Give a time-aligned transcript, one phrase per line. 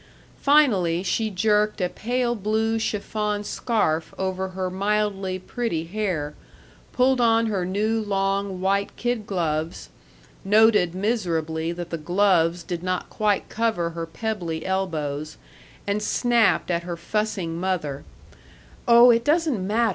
[0.41, 6.33] Finally, she jerked a pale blue chiffon scarf over her mildly pretty hair,
[6.91, 9.89] pulled on her new long, white kid gloves,
[10.43, 15.37] noted miserably that the gloves did not quite cover her pebbly elbows,
[15.85, 18.03] and snapped at her fussing mother:
[18.87, 19.89] "Oh, it doesn't matter.